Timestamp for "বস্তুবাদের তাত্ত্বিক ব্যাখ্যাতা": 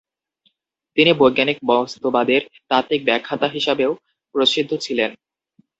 1.69-3.47